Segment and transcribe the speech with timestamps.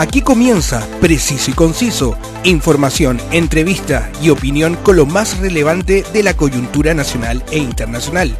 [0.00, 6.32] Aquí comienza Preciso y Conciso, información, entrevista y opinión con lo más relevante de la
[6.32, 8.34] coyuntura nacional e internacional.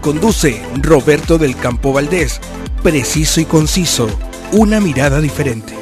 [0.00, 2.40] Conduce Roberto del Campo Valdés.
[2.82, 4.08] Preciso y Conciso,
[4.50, 5.72] una mirada diferente.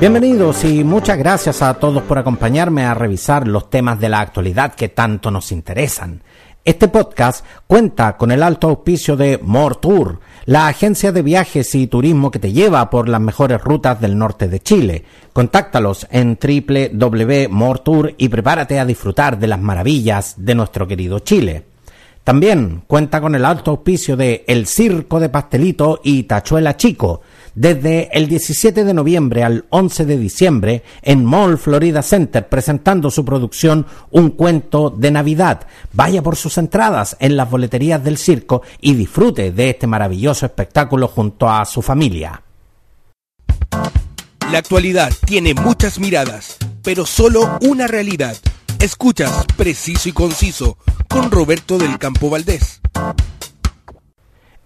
[0.00, 4.74] Bienvenidos y muchas gracias a todos por acompañarme a revisar los temas de la actualidad
[4.74, 6.22] que tanto nos interesan.
[6.62, 11.86] Este podcast cuenta con el alto auspicio de More Tour, la agencia de viajes y
[11.86, 15.04] turismo que te lleva por las mejores rutas del norte de Chile.
[15.32, 21.64] Contáctalos en www.mortour y prepárate a disfrutar de las maravillas de nuestro querido Chile.
[22.24, 27.22] También cuenta con el alto auspicio de El Circo de Pastelito y Tachuela Chico,
[27.54, 33.24] desde el 17 de noviembre al 11 de diciembre en Mall Florida Center presentando su
[33.24, 35.66] producción Un cuento de Navidad.
[35.92, 41.08] Vaya por sus entradas en las boleterías del circo y disfrute de este maravilloso espectáculo
[41.08, 42.42] junto a su familia.
[44.50, 48.36] La actualidad tiene muchas miradas, pero solo una realidad.
[48.80, 50.76] Escuchas Preciso y Conciso
[51.08, 52.80] con Roberto del Campo Valdés.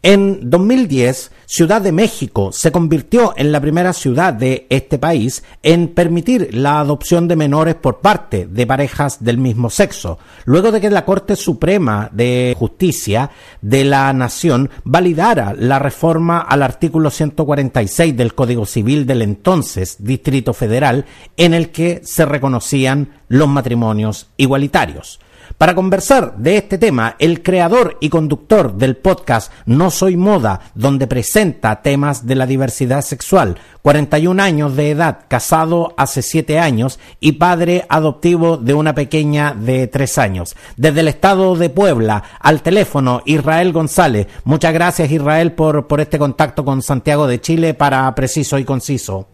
[0.06, 5.88] En 2010, Ciudad de México se convirtió en la primera ciudad de este país en
[5.88, 10.90] permitir la adopción de menores por parte de parejas del mismo sexo, luego de que
[10.90, 13.30] la Corte Suprema de Justicia
[13.62, 20.52] de la Nación validara la reforma al artículo 146 del Código Civil del entonces Distrito
[20.52, 21.06] Federal,
[21.38, 25.18] en el que se reconocían los matrimonios igualitarios.
[25.58, 31.06] Para conversar de este tema, el creador y conductor del podcast No Soy Moda, donde
[31.06, 37.32] presenta temas de la diversidad sexual, 41 años de edad, casado hace 7 años y
[37.32, 40.56] padre adoptivo de una pequeña de 3 años.
[40.76, 44.26] Desde el estado de Puebla, al teléfono, Israel González.
[44.42, 49.28] Muchas gracias Israel por, por este contacto con Santiago de Chile para Preciso y Conciso.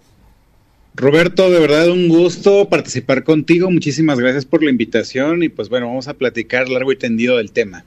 [0.94, 3.70] Roberto, de verdad un gusto participar contigo.
[3.70, 7.52] Muchísimas gracias por la invitación y pues bueno, vamos a platicar largo y tendido del
[7.52, 7.84] tema.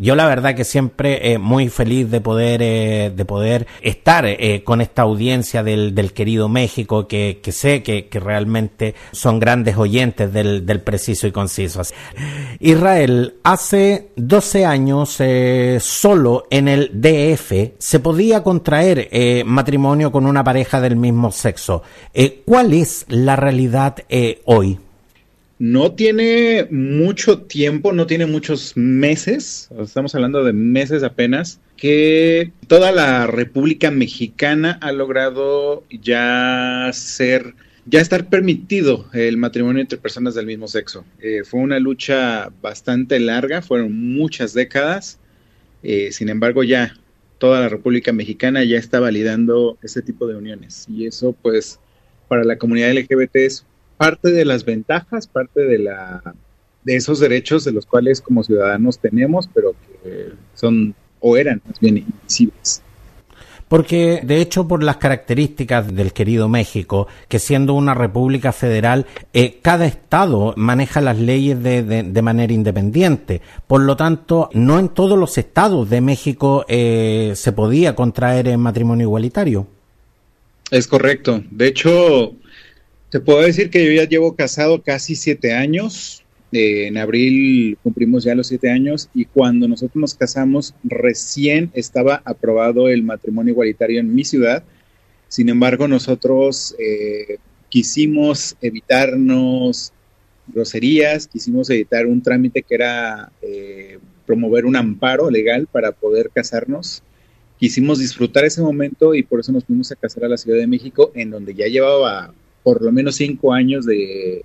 [0.00, 4.62] Yo la verdad que siempre eh, muy feliz de poder eh, de poder estar eh,
[4.64, 9.76] con esta audiencia del, del querido México que, que sé que, que, realmente son grandes
[9.76, 11.82] oyentes del, del preciso y conciso.
[12.60, 20.24] Israel, hace 12 años eh, solo en el DF se podía contraer eh, matrimonio con
[20.24, 21.82] una pareja del mismo sexo.
[22.46, 23.96] ¿Cuál es la realidad
[24.46, 24.78] hoy?
[25.60, 32.92] No tiene mucho tiempo, no tiene muchos meses, estamos hablando de meses apenas, que toda
[32.92, 37.54] la República Mexicana ha logrado ya ser,
[37.84, 41.04] ya estar permitido el matrimonio entre personas del mismo sexo.
[41.20, 45.18] Eh, fue una lucha bastante larga, fueron muchas décadas,
[45.82, 46.94] eh, sin embargo ya
[47.36, 51.78] toda la República Mexicana ya está validando ese tipo de uniones y eso pues
[52.28, 53.66] para la comunidad LGBT es
[54.00, 56.22] parte de las ventajas, parte de la
[56.84, 61.78] de esos derechos de los cuales como ciudadanos tenemos, pero que son o eran más
[61.80, 62.80] bien invisibles.
[63.68, 69.58] Porque, de hecho, por las características del querido México, que siendo una república federal, eh,
[69.60, 73.42] cada estado maneja las leyes de, de, de, manera independiente.
[73.66, 78.60] Por lo tanto, no en todos los estados de México eh, se podía contraer en
[78.60, 79.66] matrimonio igualitario.
[80.70, 81.42] Es correcto.
[81.50, 82.34] De hecho,
[83.10, 86.22] te puedo decir que yo ya llevo casado casi siete años.
[86.52, 92.22] Eh, en abril cumplimos ya los siete años y cuando nosotros nos casamos recién estaba
[92.24, 94.64] aprobado el matrimonio igualitario en mi ciudad.
[95.28, 97.38] Sin embargo, nosotros eh,
[97.68, 99.92] quisimos evitarnos
[100.48, 107.02] groserías, quisimos evitar un trámite que era eh, promover un amparo legal para poder casarnos.
[107.58, 110.66] Quisimos disfrutar ese momento y por eso nos fuimos a casar a la Ciudad de
[110.66, 112.32] México, en donde ya llevaba
[112.62, 114.44] por lo menos cinco años de,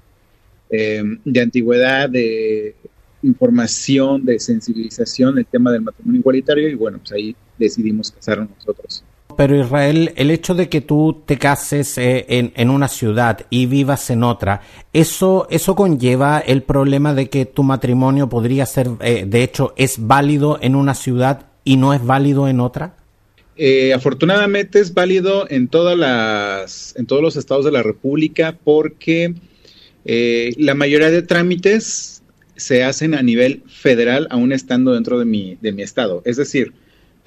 [0.69, 2.75] eh, de antigüedad, de
[3.23, 9.03] información, de sensibilización el tema del matrimonio igualitario y bueno, pues ahí decidimos casarnos nosotros.
[9.35, 13.65] Pero Israel, el hecho de que tú te cases eh, en, en, una ciudad y
[13.65, 14.61] vivas en otra,
[14.93, 20.07] eso, eso conlleva el problema de que tu matrimonio podría ser, eh, de hecho, es
[20.07, 22.95] válido en una ciudad y no es válido en otra.
[23.57, 29.33] Eh, afortunadamente es válido en todas las, en todos los estados de la República porque
[30.03, 32.21] eh, la mayoría de trámites
[32.57, 36.21] se hacen a nivel federal, aún estando dentro de mi, de mi estado.
[36.25, 36.73] Es decir,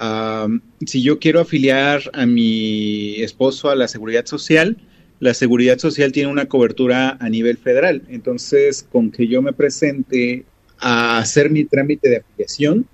[0.01, 4.77] um, si yo quiero afiliar a mi esposo a la seguridad social,
[5.21, 8.03] la seguridad social tiene una cobertura a nivel federal.
[8.09, 10.45] Entonces, con que yo me presente
[10.79, 12.87] a hacer mi trámite de afiliación,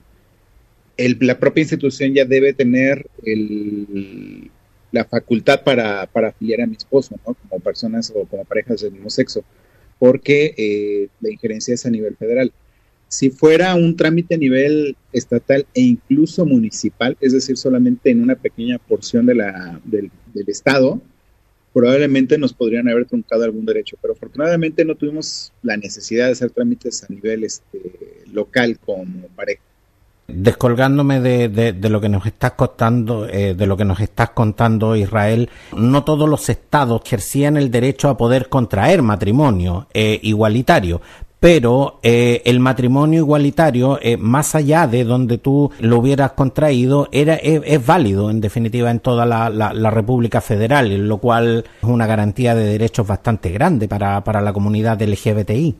[0.97, 3.07] la propia institución ya debe tener
[4.93, 7.35] la facultad para, para, afiliar a mi esposo, ¿no?
[7.35, 9.45] Como personas o como parejas del mismo sexo,
[9.99, 12.53] porque eh, la injerencia es a nivel federal.
[13.09, 18.35] Si fuera un trámite a nivel estatal e incluso municipal, es decir, solamente en una
[18.37, 21.01] pequeña porción de la, del, del Estado,
[21.75, 26.51] probablemente nos podrían haber truncado algún derecho, pero afortunadamente no tuvimos la necesidad de hacer
[26.51, 27.81] trámites a nivel este,
[28.33, 29.61] local como pareja.
[30.27, 34.97] Descolgándome de, de, lo que nos estás contando, eh, de lo que nos estás contando,
[34.97, 41.03] Israel, no todos los estados ejercían el derecho a poder contraer matrimonio eh, igualitario,
[41.45, 47.35] pero eh, el matrimonio igualitario, eh, más allá de donde tú lo hubieras contraído, era,
[47.35, 52.55] es, válido en definitiva en toda la, la, República Federal, lo cual es una garantía
[52.55, 55.75] de derechos bastante grande para, para la comunidad LGBTI.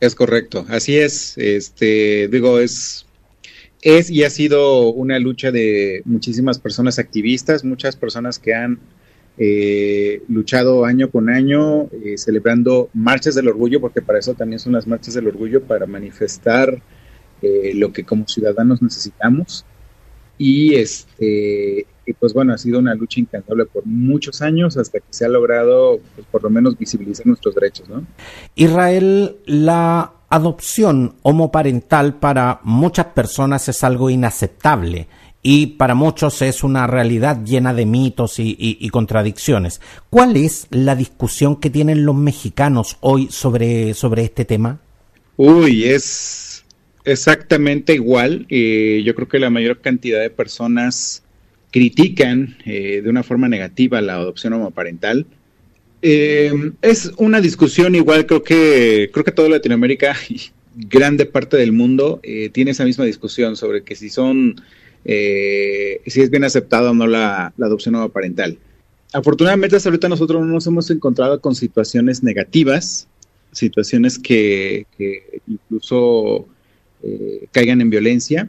[0.00, 1.36] Es correcto, así es.
[1.36, 3.03] Este, digo, es
[3.84, 8.80] es y ha sido una lucha de muchísimas personas activistas, muchas personas que han
[9.36, 14.72] eh, luchado año con año, eh, celebrando marchas del orgullo, porque para eso también son
[14.72, 16.82] las marchas del orgullo, para manifestar
[17.42, 19.66] eh, lo que como ciudadanos necesitamos.
[20.38, 21.86] Y este,
[22.18, 26.00] pues bueno, ha sido una lucha incansable por muchos años hasta que se ha logrado,
[26.14, 28.06] pues, por lo menos, visibilizar nuestros derechos, ¿no?
[28.54, 35.08] Israel, la adopción homoparental para muchas personas es algo inaceptable
[35.46, 39.80] y para muchos es una realidad llena de mitos y, contradicciones.
[40.08, 44.80] ¿Cuál es la discusión que tienen los mexicanos hoy sobre, sobre este tema?
[45.36, 46.64] Uy, es
[47.04, 48.46] exactamente igual.
[48.48, 51.22] Eh, yo creo que la mayor cantidad de personas
[51.70, 55.26] critican eh, de una forma negativa la adopción homoparental.
[56.06, 56.52] Eh,
[56.82, 62.20] es una discusión igual, creo que creo que toda Latinoamérica y grande parte del mundo
[62.52, 64.56] tiene esa misma discusión sobre que si son
[65.04, 68.58] eh, si es bien aceptada o no la, adopción parental.
[69.12, 73.06] Afortunadamente hasta ahorita nosotros no nos hemos encontrado con situaciones negativas,
[73.52, 74.86] situaciones que,
[75.46, 76.46] incluso
[77.02, 78.48] eh, caigan en violencia.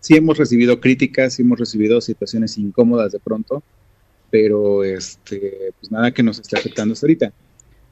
[0.00, 3.62] Sí hemos recibido críticas, sí hemos recibido situaciones incómodas de pronto,
[4.32, 7.32] pero este, pues nada que nos esté afectando hasta ahorita.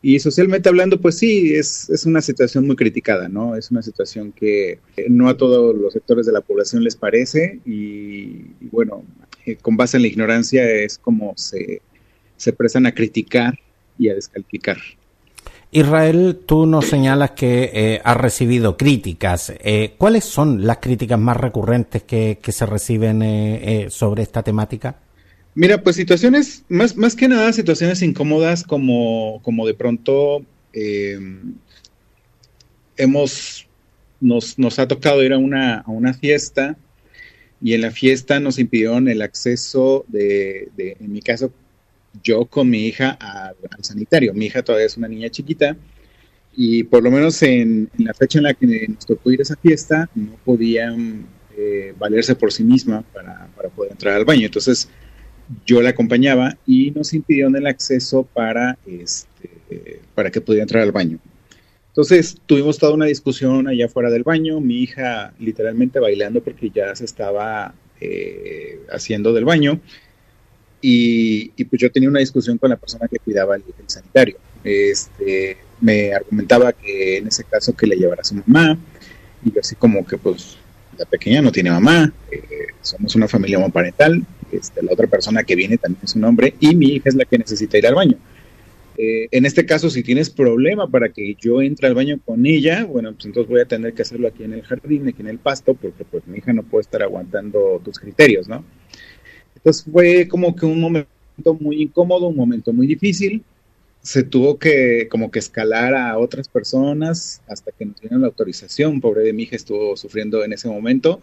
[0.01, 3.57] Y socialmente hablando, pues sí, es, es, una situación muy criticada, ¿no?
[3.57, 4.79] Es una situación que
[5.11, 9.05] no a todos los sectores de la población les parece y, bueno,
[9.45, 11.83] eh, con base en la ignorancia es como se,
[12.39, 13.59] se prestan a criticar
[13.99, 14.79] y a descalificar.
[15.73, 19.53] Israel, tú nos señalas que eh, has recibido críticas.
[19.61, 24.97] Eh, ¿Cuáles son las críticas más recurrentes que, que se reciben sobre esta temática?
[25.55, 31.55] Mira, pues situaciones, más, más que nada situaciones incómodas como, como de pronto em,
[32.97, 33.67] hemos,
[34.21, 36.77] nos, nos, ha tocado ir a una, a una fiesta
[37.61, 41.53] y en la fiesta nos impidieron el acceso de, de en mi caso,
[42.23, 44.33] yo con mi hija al, sanitario.
[44.35, 45.77] Mi hija todavía es una niña chiquita
[46.57, 49.57] y por lo menos en, la fecha en la que nos tocó ir a esa
[49.57, 51.27] fiesta no podían
[51.57, 54.47] eh, valerse por sí misma para, para poder entrar al baño.
[54.47, 54.89] Entonces,
[55.67, 60.93] yo la acompañaba y nos impidieron el acceso para, este, para que pudiera entrar al
[60.93, 61.19] baño.
[61.89, 66.95] Entonces tuvimos toda una discusión allá fuera del baño, mi hija literalmente bailando porque ya
[66.95, 69.81] se estaba eh, haciendo del baño
[70.81, 74.39] y, pues yo tenía una discusión con la persona que cuidaba el, sanitario.
[74.63, 78.79] Este, me argumentaba que en ese caso que le llevara a su mamá
[79.45, 80.57] y yo así como que pues
[80.97, 82.43] la pequeña no tiene mamá, eh,
[82.83, 86.75] somos una familia homoparental, este, la otra persona que viene también es un hombre y
[86.75, 88.17] mi hija es la que necesita ir al baño.
[89.03, 92.85] Eh, en este caso, si tienes problema para que yo entre al baño con ella,
[92.85, 95.39] bueno, pues entonces voy a tener que hacerlo aquí en el jardín, aquí en el
[95.39, 98.63] pasto, porque pues mi hija no puede estar aguantando tus criterios, ¿no?
[99.57, 101.09] Entonces fue como que un momento
[101.61, 103.43] muy incómodo, un momento muy difícil.
[104.03, 109.01] Se tuvo que como que escalar a otras personas hasta que nos dieron la autorización.
[109.01, 111.21] Pobre de mi hija estuvo sufriendo en ese momento.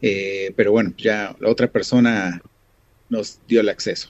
[0.00, 2.42] Eh, pero bueno, ya la otra persona
[3.12, 4.08] nos dio el acceso.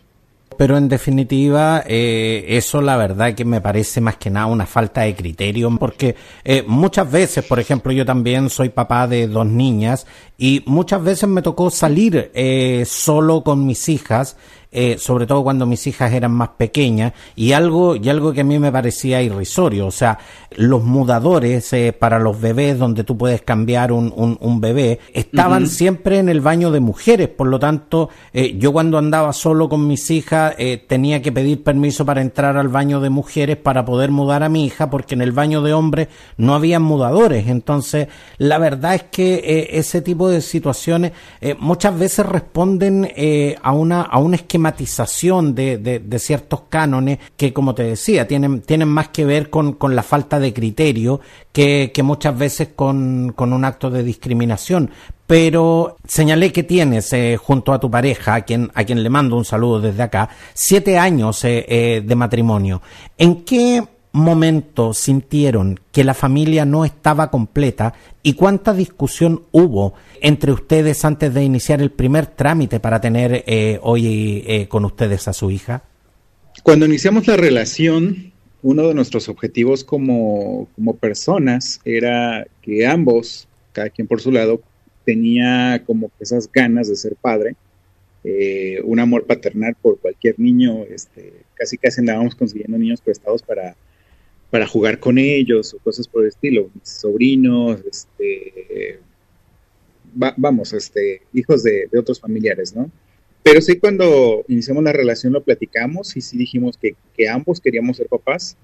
[0.56, 5.02] Pero en definitiva, eh, eso la verdad que me parece más que nada una falta
[5.02, 10.06] de criterio, porque eh, muchas veces, por ejemplo, yo también soy papá de dos niñas
[10.38, 14.36] y muchas veces me tocó salir eh, solo con mis hijas
[14.74, 18.44] eh, sobre todo cuando mis hijas eran más pequeñas, y algo, y algo que a
[18.44, 20.18] mí me parecía irrisorio, o sea,
[20.56, 26.20] los mudadores eh, para los bebés donde tú puedes cambiar un, un, bebé, estaban siempre
[26.20, 30.10] en el baño de mujeres, por lo tanto, eh, yo cuando andaba solo con mis
[30.10, 30.54] hijas
[30.86, 34.64] tenía que pedir permiso para entrar al baño de mujeres para poder mudar a mi
[34.64, 39.68] hija, porque en el baño de hombres no había mudadores, entonces, la verdad es que
[39.72, 41.12] ese tipo de situaciones
[41.58, 43.10] muchas veces responden
[43.62, 48.88] a una, a un esquema de, de, ciertos cánones que, como te decía, tienen, tienen
[48.88, 51.20] más que ver con, con la falta de criterio
[51.52, 54.90] que, que muchas veces con, con, un acto de discriminación.
[55.26, 59.36] Pero señalé que tienes eh, junto a tu pareja, a quien, a quien le mando
[59.36, 62.82] un saludo desde acá, siete años eh, eh, de matrimonio.
[63.16, 70.52] ¿En qué momento sintieron que la familia no estaba completa y cuánta discusión hubo entre
[70.52, 75.32] ustedes antes de iniciar el primer trámite para tener eh, hoy eh, con ustedes a
[75.32, 75.82] su hija?
[76.62, 83.88] Cuando iniciamos la relación, uno de nuestros objetivos como, como personas era que ambos, cada
[83.88, 84.60] quien por su lado,
[85.04, 87.56] tenía como esas ganas de ser padre,
[88.24, 93.74] eh, un amor paternal por cualquier niño, este, casi casi andábamos consiguiendo niños prestados para
[94.52, 98.98] para jugar con ellos o cosas por el estilo, mis sobrinos, este,
[100.14, 102.90] vamos, este, hijos de, otros familiares, ¿no?
[103.42, 106.94] Pero sí cuando iniciamos la relación lo platicamos y sí dijimos que,
[107.28, 108.58] ambos queríamos ser papás.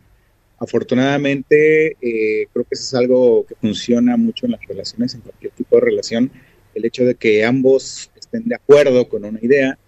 [0.58, 5.52] Afortunadamente, eh, creo que eso es algo que funciona mucho en las relaciones, en cualquier
[5.52, 6.30] tipo de relación,
[6.74, 9.78] el hecho de que ambos estén de acuerdo con una idea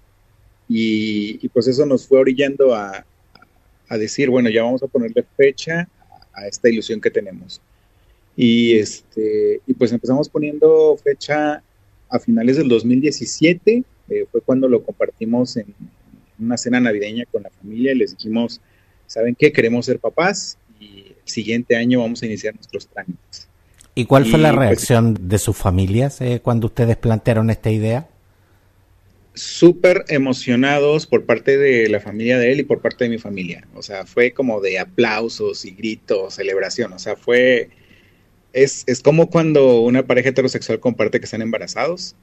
[0.67, 3.05] y, y pues eso nos fue orillando a,
[3.91, 5.89] a decir, bueno, ya vamos a ponerle fecha
[6.33, 7.61] a esta ilusión que tenemos.
[8.37, 11.63] Y, este, y pues empezamos poniendo fecha
[12.09, 15.75] a finales del 2017, eh, fue cuando lo compartimos en
[16.39, 18.61] una cena navideña con la familia y les dijimos,
[19.07, 19.53] ¿saben qué?
[19.53, 23.49] Queremos ser papás y el siguiente año vamos a iniciar nuestros trámites.
[23.97, 28.09] ¿Y cuál fue la pues, reacción de sus familias eh, cuando ustedes plantearon esta idea?
[29.35, 33.67] Súper emocionados por parte de la familia de él y por parte de mi familia.
[33.75, 36.93] O sea, fue como de aplausos y gritos, celebración.
[36.93, 37.71] O sea, fue...
[38.53, 42.17] Es, es como cuando una pareja heterosexual comparte que están embarazados.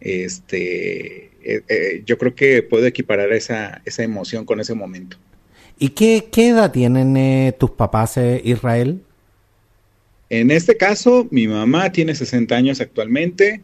[0.00, 5.18] Este, eh, eh, yo creo que puedo equiparar esa, esa emoción con ese momento.
[5.78, 9.02] ¿Y qué, qué edad tienen eh, tus papás, Israel?
[10.28, 13.60] En este caso, mi mamá tiene 60 años actualmente,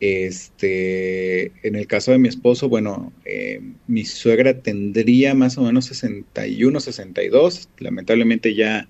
[0.00, 5.86] este, en el caso de mi esposo, bueno, eh, mi suegra tendría más o menos
[5.86, 7.68] 61, 62.
[7.78, 8.88] Lamentablemente ya,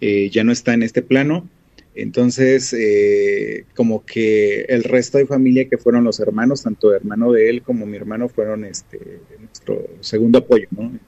[0.00, 1.48] eh, ya no está en este plano.
[1.94, 7.50] Entonces, eh, como que el resto de familia que fueron los hermanos, tanto hermano de
[7.50, 10.82] él como mi hermano, fueron este, nuestro segundo apoyo, ¿no?
[10.84, 11.00] En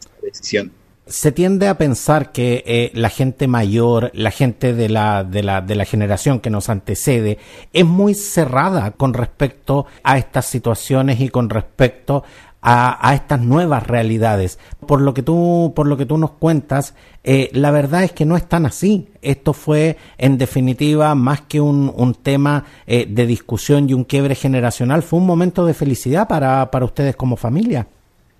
[0.00, 5.24] esta decisión se tiende a pensar que eh, la gente mayor, la gente de la,
[5.24, 7.38] de, la, de la generación que nos antecede,
[7.72, 12.22] es muy cerrada con respecto a estas situaciones y con respecto
[12.60, 14.60] a, a, estas nuevas realidades.
[14.86, 16.94] Por lo que tú, por lo que tú nos cuentas,
[17.24, 19.08] eh, la verdad es que no es tan así.
[19.22, 24.36] Esto fue, en definitiva, más que un, un tema eh, de discusión y un quiebre
[24.36, 27.88] generacional, fue un momento de felicidad para, para ustedes como familia.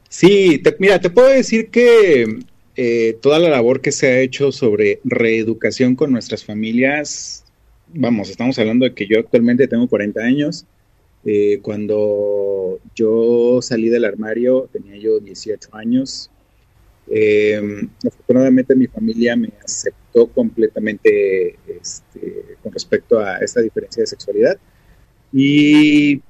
[0.08, 2.44] Sí, mira, te puedo decir que
[2.76, 7.44] eh, toda la labor que se ha hecho sobre reeducación con nuestras familias,
[7.94, 10.66] vamos, estamos hablando de que yo actualmente tengo 40 años.
[11.24, 16.30] Eh, cuando yo salí del armario tenía yo 18 años.
[17.08, 24.58] Em, afortunadamente mi familia me aceptó completamente este, con respecto a esta diferencia de sexualidad.
[25.32, 26.22] Y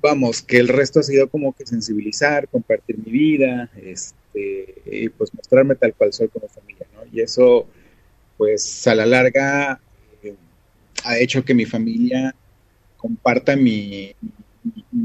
[0.00, 5.08] vamos, que el resto ha sido como que sensibilizar, compartir mi vida, este, este, y
[5.08, 7.00] pues mostrarme tal cual soy como familia, ¿no?
[7.12, 7.66] Y eso,
[8.36, 9.80] pues a la larga,
[10.22, 10.34] eh,
[11.04, 12.34] ha hecho que mi familia
[12.96, 14.14] comparta mi,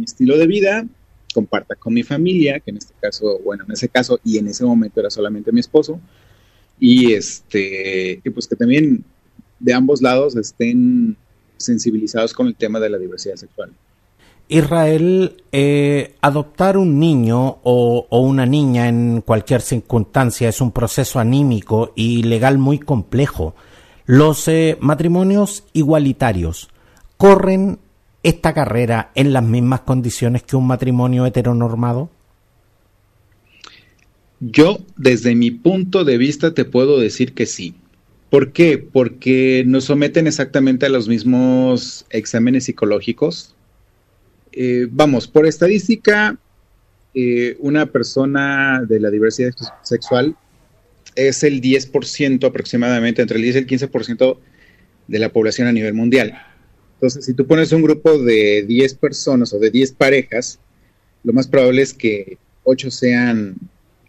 [0.04, 0.88] estilo de vida,
[1.34, 4.66] comparta con mi familia, que en este caso, bueno, en ese caso y en ese
[4.66, 6.00] momento era solamente mi esposo,
[6.80, 9.04] y este, y pues que también
[9.60, 11.18] de ambos lados estén
[11.58, 13.72] sensibilizados con el tema de la diversidad sexual.
[14.50, 21.94] Israel, eh, adoptar un niño o, una niña en cualquier circunstancia es un proceso anímico
[21.96, 23.56] y legal muy complejo.
[24.06, 26.70] Los eh, matrimonios igualitarios
[27.18, 27.78] corren
[28.24, 32.10] esta carrera en las mismas condiciones que un matrimonio heteronormado?
[34.40, 37.76] Yo, desde mi punto de vista, te puedo decir que sí.
[38.30, 38.78] ¿Por qué?
[38.78, 43.56] Porque nos someten exactamente a los mismos exámenes psicológicos,
[44.62, 46.38] eh, vamos, por estadística,
[47.14, 49.52] eh, una persona de la diversidad
[49.84, 50.36] sexual
[51.16, 54.38] es el 10% aproximadamente, entre el 10 y el 15%
[55.08, 56.38] de la población a nivel mundial.
[56.96, 60.60] Entonces, si tú pones un grupo de 10 personas o de 10 parejas,
[61.24, 63.56] lo más probable es que 8 sean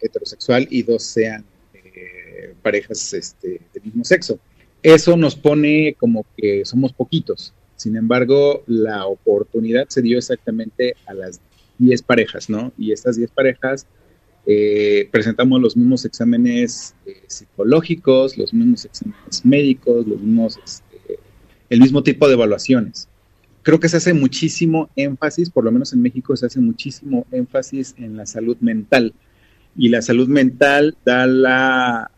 [0.01, 4.37] heterosexual y 2 sean eh, parejas este, del mismo sexo.
[4.83, 7.53] Eso nos pone como que somos poquitos.
[7.81, 11.41] Sin embargo, la oportunidad se dio exactamente a las
[11.79, 12.71] 10 parejas, ¿no?
[12.77, 13.87] Y estas 10 parejas
[14.45, 21.17] eh, presentamos los mismos exámenes eh, psicológicos, los mismos exámenes médicos, los mismos este,
[21.71, 23.09] el mismo tipo de evaluaciones.
[23.63, 27.95] Creo que se hace muchísimo énfasis, por lo menos en México se hace muchísimo énfasis
[27.97, 29.15] en la salud mental.
[29.75, 32.11] Y la salud mental da la,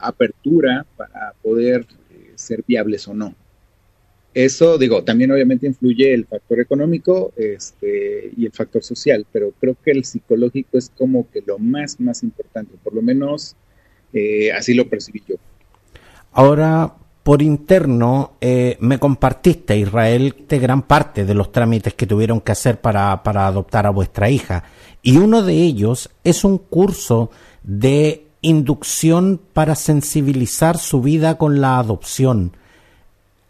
[0.00, 3.34] apertura para poder eh, ser viables o no.
[4.32, 9.76] Eso, digo, también obviamente influye el factor económico este, y el factor social, pero creo
[9.84, 13.56] que el psicológico es como que lo más, más importante, por lo menos
[14.12, 15.34] eh, así lo percibí yo.
[16.32, 16.94] Ahora,
[17.24, 22.52] por interno eh, me compartiste, Israel, de gran parte de los trámites que tuvieron que
[22.52, 24.64] hacer para, para adoptar a vuestra hija.
[25.02, 27.30] Y uno de ellos es un curso
[27.62, 32.56] de inducción para sensibilizar su vida con la adopción.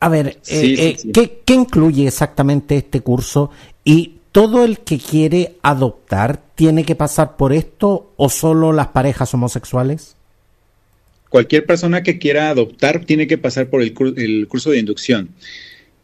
[0.00, 3.50] A ver, eh, eh, ¿qué, ¿qué incluye exactamente este curso?
[3.85, 9.33] ¿Y todo el que quiere adoptar tiene que pasar por esto o solo las parejas
[9.35, 10.16] homosexuales?
[11.30, 15.30] cualquier persona que quiera adoptar tiene que pasar por el, curso de inducción.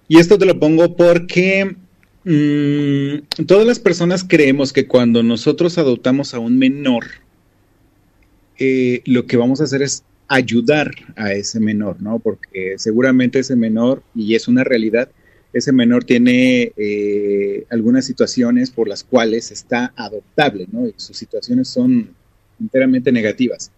[0.08, 1.76] Y esto te lo pongo porque
[2.24, 7.04] mm, todas las personas creemos que cuando nosotros adoptamos a un menor,
[8.58, 12.18] eh, lo que vamos a hacer es ayudar a ese menor, ¿no?
[12.18, 15.11] Porque seguramente ese menor, y es una realidad,
[15.52, 20.87] ese menor tiene eh, algunas situaciones por las cuales está adoptable, ¿no?
[20.87, 22.14] Y sus situaciones son
[22.61, 23.71] enteramente negativas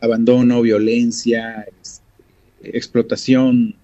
[0.00, 3.74] abandono, violencia, este, explotación,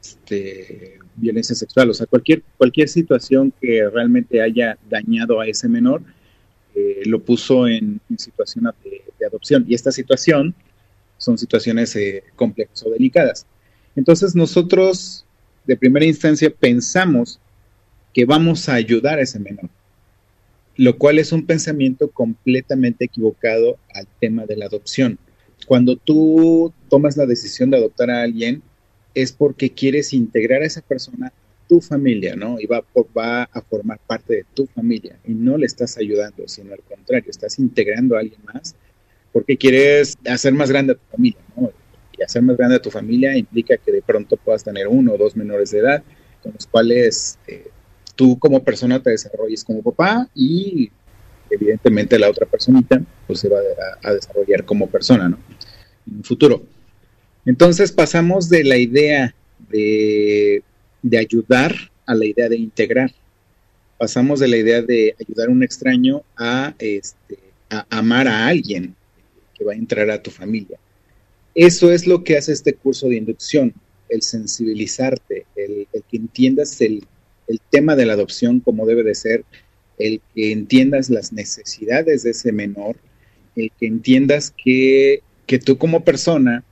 [0.00, 6.02] este, violencia sexual, o sea, cualquier, cualquier situación que realmente haya dañado a ese menor,
[6.74, 9.64] eh, lo puso en, situación de, adopción.
[9.68, 10.54] Y esta situación
[11.18, 13.46] son situaciones eh, complejas o delicadas.
[13.94, 15.24] Entonces nosotros,
[15.66, 17.38] de primera instancia, pensamos
[18.14, 19.68] que vamos a ayudar a ese menor
[20.78, 25.18] lo cual es un pensamiento completamente equivocado al tema de la adopción.
[25.66, 28.62] Cuando tú tomas la decisión de adoptar a alguien,
[29.12, 31.32] es porque quieres integrar a esa persona a
[31.68, 32.60] tu familia, ¿no?
[32.60, 32.84] Y va,
[33.16, 37.28] va a formar parte de tu familia y no le estás ayudando, sino al contrario,
[37.28, 38.76] estás integrando a alguien más
[39.32, 41.70] porque quieres hacer más grande a tu familia, ¿no?
[42.16, 45.18] Y hacer más grande a tu familia implica que de pronto puedas tener uno o
[45.18, 46.02] dos menores de edad
[46.42, 47.68] con los cuales eh,
[48.16, 50.90] tú como persona te desarrolles como papá y
[51.50, 53.58] evidentemente la otra personita pues se va
[54.02, 55.38] a, desarrollar como persona, ¿no?
[56.06, 56.62] En un futuro.
[57.46, 59.34] Entonces pasamos de la idea
[59.70, 60.62] de,
[61.18, 61.74] ayudar
[62.06, 63.12] a la idea de integrar.
[63.98, 67.38] Pasamos de la idea de ayudar a un extraño a, este,
[67.70, 68.94] a amar a alguien
[69.58, 70.78] que va a entrar a tu familia.
[71.54, 73.74] Eso es lo que hace este curso de inducción,
[74.08, 77.04] el sensibilizarte, el que entiendas el
[77.48, 79.44] el tema de la adopción como debe de ser,
[79.98, 82.96] el que entiendas las necesidades de ese menor,
[83.56, 86.62] el que entiendas que, que tú como persona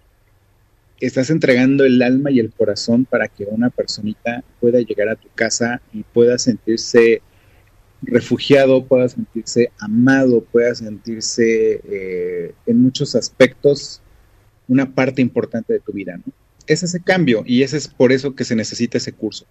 [1.00, 5.28] estás entregando el alma y el corazón para que una personita pueda llegar a tu
[5.34, 7.20] casa y pueda sentirse
[8.02, 14.00] refugiado, pueda sentirse amado, pueda sentirse eh, en muchos aspectos
[14.68, 16.16] una parte importante de tu vida.
[16.16, 16.32] ¿no?
[16.66, 19.46] Es ese cambio y ese es por eso que se necesita ese curso.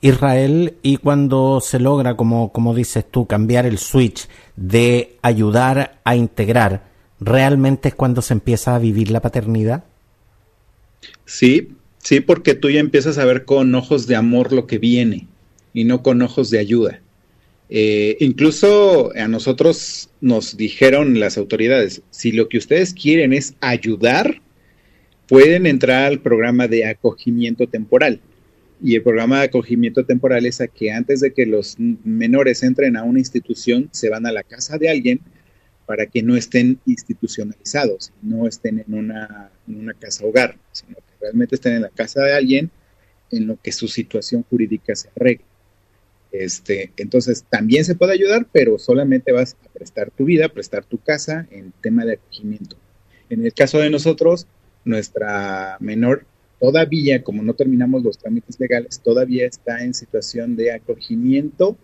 [0.00, 6.16] Israel y cuando se logra, como, como dices tú, cambiar el switch de ayudar a
[6.16, 9.84] integrar, ¿realmente es cuando se empieza a vivir la paternidad?
[11.24, 15.26] Sí, sí, porque tú ya empiezas a ver con ojos de amor lo que viene
[15.72, 17.00] y no con ojos de ayuda.
[17.76, 24.40] Eh, incluso a nosotros nos dijeron las autoridades, si lo que ustedes quieren es ayudar,
[25.26, 28.20] pueden entrar al programa de acogimiento temporal.
[28.80, 32.96] Y el programa de acogimiento temporal es a que antes de que los menores entren
[32.96, 35.20] a una institución, se van a la casa de alguien
[35.84, 39.50] para que no estén institucionalizados, no estén en una,
[39.98, 42.70] casa hogar, sino que realmente estén en la casa de alguien
[43.32, 45.53] en lo que su situación jurídica se arregle.
[46.34, 50.98] Este, entonces, también se puede ayudar, pero solamente vas a prestar tu vida, prestar tu
[50.98, 52.76] casa en tema de acogimiento.
[53.30, 54.48] En el caso de nosotros,
[54.84, 56.26] nuestra menor
[56.58, 61.76] todavía, como no terminamos los trámites legales, todavía está en situación de acogimiento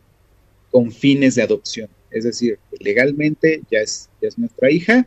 [0.72, 1.88] con fines de adopción.
[2.10, 5.06] Es decir, legalmente ya es, ya es nuestra hija,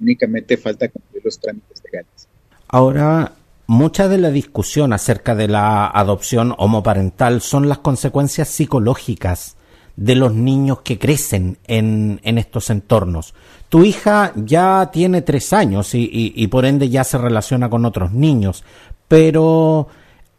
[0.00, 2.28] únicamente falta cumplir los trámites legales.
[2.66, 3.34] Ahora,
[3.70, 9.56] mucha de la discusión acerca de la adopción homoparental son las consecuencias psicológicas
[9.94, 13.32] de los niños que crecen en, estos entornos.
[13.68, 18.10] Tu hija ya tiene tres años y, y, por ende ya se relaciona con otros
[18.10, 18.64] niños,
[19.06, 19.86] pero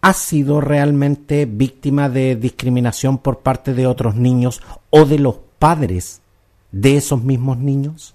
[0.02, 6.22] ¿ha sido realmente víctima de discriminación por parte de otros niños o de los padres
[6.74, 8.13] de esos mismos niños?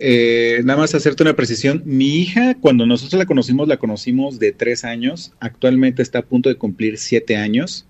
[0.00, 1.82] Eh, nada más hacerte una precisión.
[1.84, 5.32] Mi hija, cuando nosotros la conocimos, la conocimos de tres años.
[5.40, 7.86] Actualmente está a punto de cumplir siete años.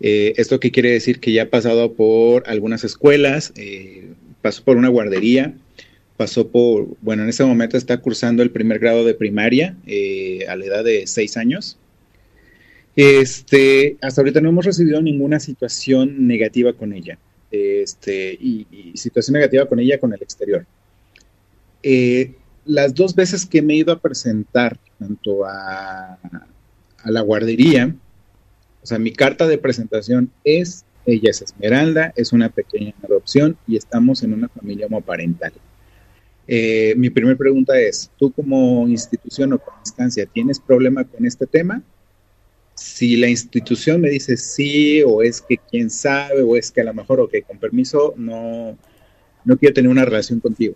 [0.00, 1.20] Eh, ¿Esto qué quiere decir?
[1.20, 4.08] Que ya ha pasado por algunas escuelas, eh,
[4.42, 5.54] pasó por una guardería,
[6.16, 10.56] pasó por, bueno, en ese momento está cursando el primer grado de primaria eh, a
[10.56, 11.78] la edad de seis años.
[12.96, 17.18] Este, hasta ahorita no hemos recibido ninguna situación negativa con ella.
[17.50, 20.66] Este, y, situación negativa con ella con el exterior.
[22.64, 26.18] Las dos veces que me he ido a presentar tanto a,
[27.02, 27.94] a la guardería,
[28.82, 33.76] o sea, mi carta de presentación es, ella es Esmeralda, es una pequeña adopción y
[33.76, 35.52] estamos en una familia homoparental.
[36.46, 41.46] Eh, mi primera pregunta es, ¿tú como institución o como instancia tienes problema con este
[41.46, 41.82] tema?
[42.74, 46.84] Si la institución me dice sí, o es que quién sabe, o es que a
[46.84, 48.76] lo mejor, ok, con permiso, no,
[49.44, 50.74] no quiero tener una relación contigo.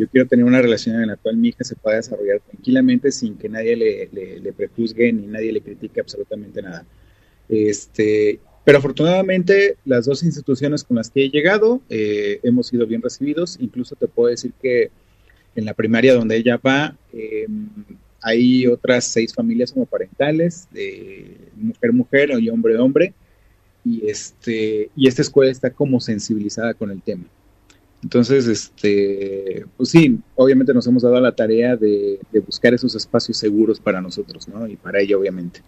[0.00, 3.36] Yo quiero tener una relación en la cual mi hija se pueda desarrollar tranquilamente sin
[3.36, 6.86] que nadie le, prejuzgue ni nadie le critique absolutamente nada.
[7.50, 13.02] Este, pero afortunadamente las dos instituciones con las que he llegado eh, hemos sido bien
[13.02, 13.58] recibidos.
[13.60, 14.90] Incluso te puedo decir que
[15.54, 17.68] en la primaria donde ella va em,
[18.22, 23.12] hay otras seis familias homoparentales, de mujer-mujer y hombre-hombre.
[23.84, 27.24] Y, este, y esta escuela está como sensibilizada con el tema.
[28.02, 33.36] Entonces, este, pues sí, obviamente nos hemos dado la tarea de, de buscar esos espacios
[33.36, 34.66] seguros para nosotros, ¿no?
[34.66, 35.62] Y para ella, obviamente.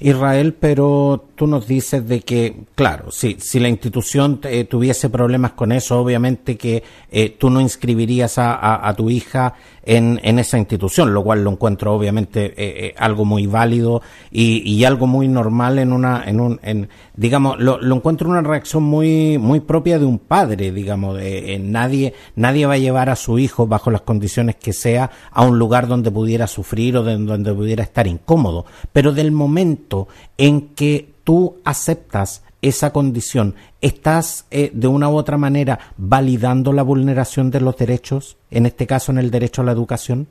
[0.00, 5.52] Israel, pero tú nos dices de que, claro, si, si la institución eh, tuviese problemas
[5.52, 9.54] con eso, obviamente que eh, tú no inscribirías a, a, tu hija
[9.84, 14.84] en, en, esa institución, lo cual lo encuentro obviamente eh, algo muy válido y, y,
[14.84, 19.38] algo muy normal en una, en un, en, digamos, lo, lo encuentro una reacción muy,
[19.38, 23.66] muy propia de un padre, digamos, de, nadie, nadie va a llevar a su hijo
[23.66, 27.82] bajo las condiciones que sea a un lugar donde pudiera sufrir o de, donde pudiera
[27.82, 29.59] estar incómodo, pero del momento
[30.38, 36.82] en que tú aceptas esa condición, ¿estás eh, de una u otra manera validando la
[36.82, 40.26] vulneración de los derechos, en este caso en el derecho a la educación?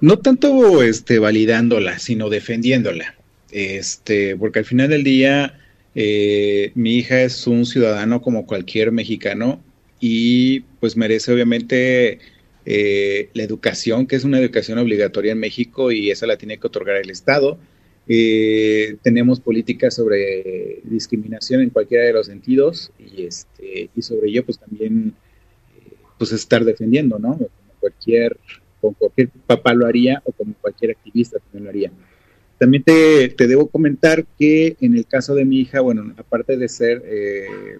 [0.00, 3.14] No tanto este, validándola, sino defendiéndola.
[3.50, 5.58] Este, porque al final del día,
[5.94, 9.60] eh, mi hija es un ciudadano como cualquier mexicano
[10.00, 12.18] y pues merece obviamente
[12.64, 16.66] eh, la educación, que es una educación obligatoria en México y esa la tiene que
[16.66, 17.58] otorgar el Estado
[18.08, 24.44] eh, tenemos políticas sobre discriminación en cualquiera de los sentidos y, este, y sobre ello
[24.44, 25.14] pues también
[25.76, 27.34] eh, pues estar defendiendo, ¿no?
[27.34, 27.48] Como
[27.80, 28.36] cualquier,
[28.80, 31.92] como cualquier papá lo haría o como cualquier activista también lo haría.
[32.58, 36.68] También te, te debo comentar que en el caso de mi hija, bueno, aparte de
[36.68, 37.78] ser eh,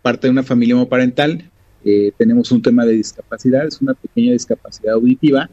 [0.00, 1.50] parte de una familia homoparental,
[1.84, 5.48] eh, tenemos un tema de discapacidad, es una pequeña discapacidad auditiva,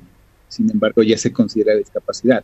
[0.48, 2.44] sin embargo ya se considera discapacidad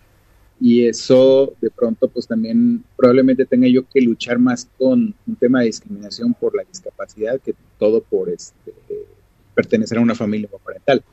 [0.59, 5.59] y eso de pronto pues también probablemente tenga yo que luchar más con un tema
[5.59, 8.73] de discriminación por la discapacidad que todo por este,
[9.53, 11.03] pertenecer a una familia parental.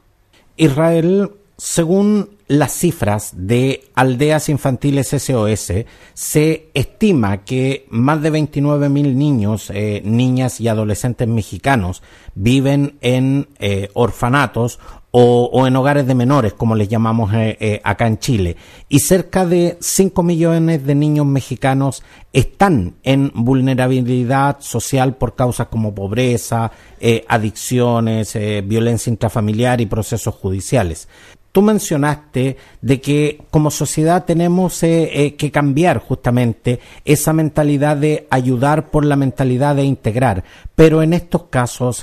[0.56, 5.72] Israel, según las cifras de Aldeas Infantiles SOS,
[6.14, 12.02] se estima que más de 29.000 niños, eh, niñas y adolescentes mexicanos
[12.34, 14.78] viven en eh, orfanatos
[15.14, 18.56] o, en hogares de menores, como les llamamos eh, acá en Chile.
[18.88, 22.02] Y cerca de 5 millones de niños mexicanos
[22.32, 26.72] están en vulnerabilidad social por causas como pobreza,
[27.28, 31.08] adicciones, violencia intrafamiliar y procesos judiciales.
[31.52, 32.41] Tú mencionaste
[32.80, 39.76] de que como sociedad tenemos que cambiar justamente esa mentalidad de ayudar por la mentalidad
[39.76, 40.44] de integrar.
[40.74, 42.02] Pero en estos casos,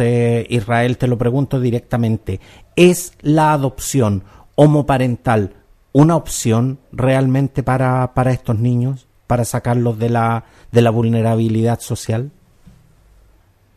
[0.49, 2.39] Israel, te lo pregunto directamente,
[2.79, 4.23] ¿Es la adopción
[4.55, 5.53] homoparental
[5.91, 12.31] una opción realmente para, para estos niños, para sacarlos de la, de la vulnerabilidad social?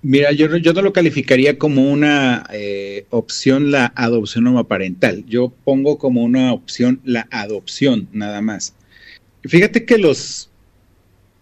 [0.03, 5.25] Mira, yo, yo no lo calificaría como una eh, opción la adopción homoparental.
[5.27, 8.75] Yo pongo como una opción la adopción, nada más.
[9.45, 10.51] Fíjate que los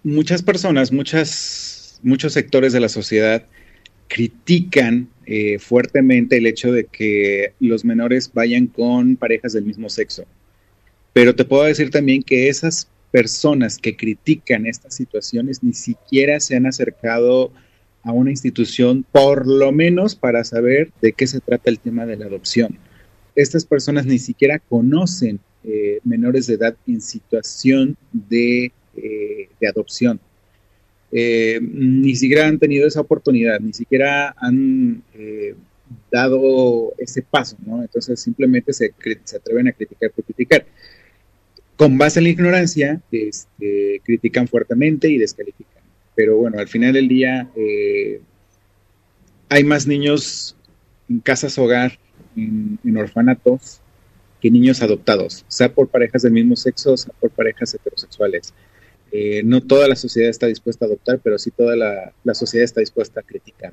[0.02, 3.46] muchas personas, muchas, muchos sectores de la sociedad
[4.08, 10.24] critican eh, fuertemente el hecho de que los menores vayan con parejas del mismo sexo.
[11.14, 16.56] Pero te puedo decir también que esas personas que critican estas situaciones ni siquiera se
[16.56, 17.52] han acercado
[18.02, 22.16] a una institución, por lo menos para saber de qué se trata el tema de
[22.16, 22.78] la adopción.
[23.34, 30.18] Estas personas ni siquiera conocen eh, menores de edad en situación de, eh, adopción.
[31.12, 35.02] Eh, ni siquiera han tenido esa oportunidad, ni siquiera han
[36.10, 37.82] dado ese paso, ¿no?
[37.82, 40.64] Entonces simplemente se, se atreven a criticar por criticar
[41.80, 45.79] con base en la ignorancia, este, critican fuertemente y descalifican.
[46.20, 48.20] Pero bueno, al final del día eh,
[49.48, 50.54] hay más niños
[51.08, 51.98] en casas hogar,
[52.36, 53.80] en, orfanatos,
[54.38, 58.52] que niños adoptados, sea por parejas del mismo sexo, sea por parejas heterosexuales.
[59.12, 62.80] Eh, no toda la sociedad está dispuesta a adoptar, pero sí toda la, sociedad está
[62.80, 63.72] dispuesta a criticar.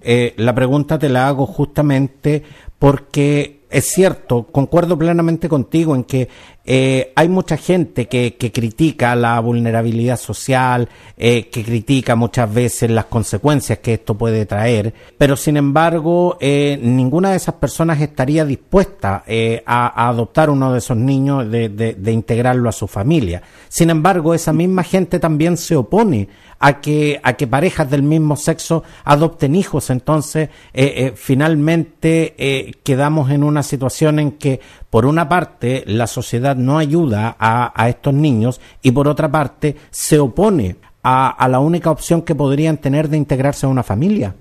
[0.00, 2.42] Eh, la pregunta te la hago justamente
[2.78, 6.28] porque es cierto, concuerdo plenamente contigo en que
[6.64, 12.90] eh, hay mucha gente que, que, critica la vulnerabilidad social, eh, que critica muchas veces
[12.90, 18.44] las consecuencias que esto puede traer, pero sin embargo eh, ninguna de esas personas estaría
[18.44, 19.24] dispuesta
[19.64, 23.42] a, adoptar uno de esos niños, de, de integrarlo a su familia.
[23.68, 26.28] Sin embargo, esa misma gente también se opone
[26.62, 29.88] a que, a que parejas del mismo sexo adopten hijos.
[29.88, 36.06] Entonces, eh, eh, finalmente eh, quedamos en una situación en que, por una parte, la
[36.06, 41.48] sociedad no ayuda a, a estos niños y, por otra parte, se opone a, a,
[41.48, 44.34] la única opción que podrían tener de integrarse a una familia.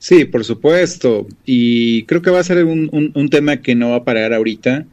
[0.00, 1.28] Sí, por supuesto.
[1.44, 4.86] Y creo que va a ser un, un, tema que no va a parar ahorita.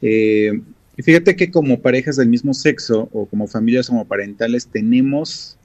[0.00, 5.58] y fíjate que como parejas del mismo sexo o como familias homoparentales tenemos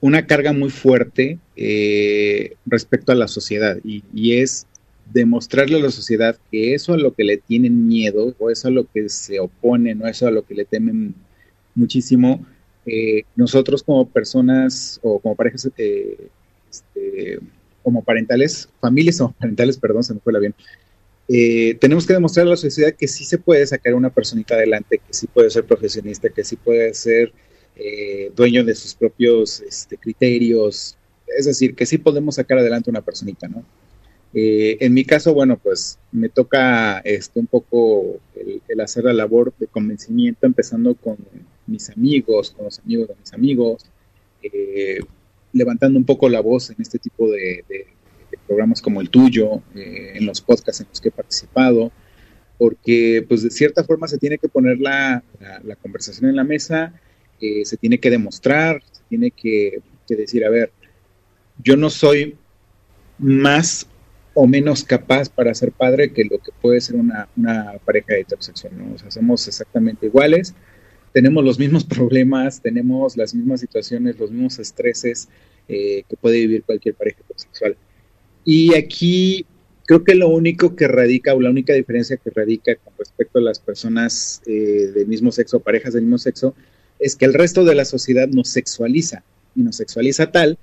[0.00, 4.66] una carga muy fuerte eh, respecto a la sociedad y, es
[5.12, 8.70] demostrarle a la sociedad que eso a lo que le tienen miedo o eso a
[8.70, 11.14] lo que se oponen o eso a lo que le temen
[11.74, 12.46] muchísimo,
[12.86, 16.28] eh, nosotros como personas o como parejas eh,
[16.70, 17.40] este,
[17.82, 20.54] como parentales, familias parentales, perdón, se me fue la bien,
[21.80, 25.12] tenemos que demostrar a la sociedad que sí se puede sacar una personita adelante, que
[25.12, 27.32] sí puede ser profesionista, que sí puede ser
[27.82, 33.00] eh, dueño de sus propios este, criterios, es decir, que sí podemos sacar adelante una
[33.00, 33.64] personita, ¿no?
[34.34, 38.20] Eh, en mi caso, bueno, pues me toca este, un poco
[38.68, 41.16] el, hacer la labor de convencimiento, empezando con
[41.66, 43.86] mis amigos, con los amigos de mis amigos,
[44.42, 45.00] eh,
[45.54, 47.64] levantando un poco la voz en este tipo de,
[48.46, 51.92] programas como el tuyo, en los podcasts en los que he participado,
[52.58, 55.22] porque pues de cierta forma se tiene que poner la
[55.80, 56.92] conversación en la mesa
[57.64, 60.72] se tiene que demostrar, se tiene que, decir, a ver,
[61.62, 62.36] yo no soy
[63.18, 63.86] más
[64.34, 67.28] o menos capaz para ser padre que lo que puede ser una,
[67.84, 68.94] pareja heterosexual, ¿no?
[68.94, 70.54] O sea, somos exactamente iguales,
[71.12, 75.28] tenemos los mismos problemas, tenemos las mismas situaciones, los mismos estreses
[75.68, 77.76] eh, que puede vivir cualquier pareja heterosexual.
[78.44, 79.46] Y aquí
[79.90, 83.42] creo que lo único que radica, o la única diferencia que radica con respecto a
[83.42, 86.54] las personas eh, del mismo sexo, parejas del mismo sexo,
[87.00, 89.22] es que el resto de la sociedad nos sexualiza
[89.56, 90.58] y nos sexualiza tal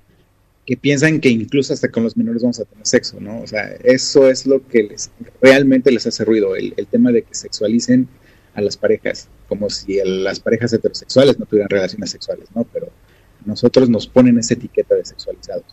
[0.67, 3.41] que piensan que incluso hasta con los menores vamos a tener sexo, ¿no?
[3.41, 5.09] O sea, eso es lo que les
[5.41, 8.09] realmente les hace ruido, el, tema de que sexualicen
[8.53, 12.65] a las parejas, como si las parejas heterosexuales no tuvieran relaciones sexuales, ¿no?
[12.65, 12.89] Pero
[13.45, 15.63] nosotros nos ponen esa etiqueta de sexualizados.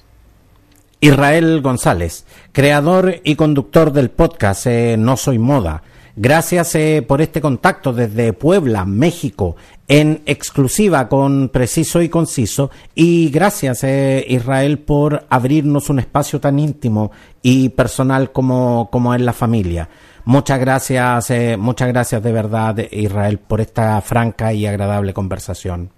[1.01, 5.83] Israel González, creador y conductor del podcast eh, No Soy Moda,
[6.17, 9.57] Gracias eh, por este contacto desde Puebla, México,
[9.89, 12.71] en exclusiva con Preciso y Conciso.
[12.95, 17.11] Y gracias, eh, Israel, por abrirnos un espacio tan íntimo
[17.43, 19.89] y personal como, como es la familia.
[20.25, 25.91] Muchas gracias, eh, muchas gracias de verdad, Israel, por esta franca y agradable conversación.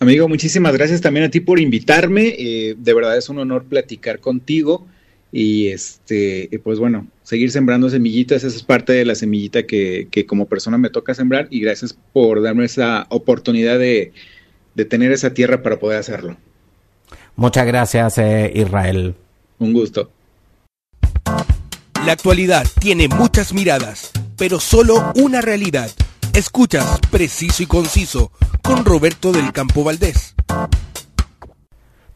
[0.00, 2.34] Amigo, muchísimas gracias también a ti por invitarme.
[2.76, 4.86] de verdad es un honor platicar contigo
[5.36, 10.46] y este pues bueno seguir sembrando semillitas esa es parte de la semillita que, como
[10.46, 14.12] persona me toca sembrar y gracias por darme esa oportunidad de,
[14.88, 16.36] tener esa tierra para poder hacerlo.
[17.34, 19.14] Muchas gracias eh, Israel.
[19.58, 20.10] Un gusto.
[22.06, 25.90] La actualidad tiene muchas miradas pero solo una realidad.
[26.32, 28.30] Escuchas preciso y conciso
[28.62, 30.34] con Roberto del Campo Valdés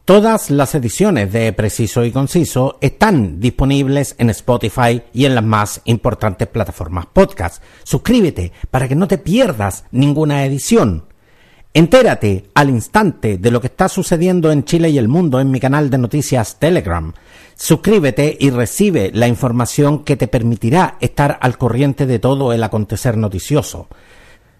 [0.09, 5.81] Todas las ediciones de Preciso y Conciso están disponibles en Spotify y en las más
[5.85, 7.61] importantes plataformas podcast.
[7.83, 11.05] Suscríbete para que no te pierdas ninguna edición.
[11.75, 15.59] Entérate al instante de lo que está sucediendo en Chile y el mundo en mi
[15.59, 17.13] canal de noticias Telegram.
[17.53, 23.15] Suscríbete y recibe la información que te permitirá estar al corriente de todo el acontecer
[23.15, 23.87] noticioso.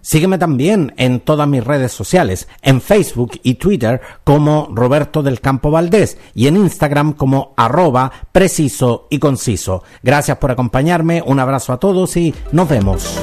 [0.01, 5.71] Sígueme también en todas mis redes sociales, en Facebook y Twitter como Roberto del Campo
[5.71, 9.83] Valdés y en Instagram como arroba preciso y conciso.
[10.01, 13.19] Gracias por acompañarme, un abrazo a todos y nos vemos.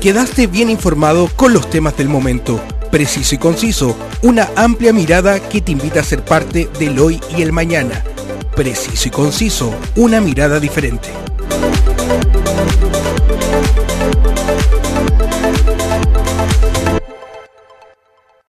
[0.00, 5.60] Quedaste bien informado con los temas del momento, preciso y conciso, una amplia mirada que
[5.60, 8.04] te invita a ser parte del hoy y el mañana.
[8.54, 11.08] Preciso y conciso, una mirada diferente.